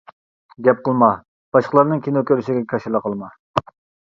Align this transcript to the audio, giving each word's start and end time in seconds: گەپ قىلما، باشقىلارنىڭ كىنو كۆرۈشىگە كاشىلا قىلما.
گەپ 0.67 0.79
قىلما، 0.87 1.09
باشقىلارنىڭ 1.57 2.01
كىنو 2.09 2.25
كۆرۈشىگە 2.31 2.65
كاشىلا 2.75 3.05
قىلما. 3.05 3.31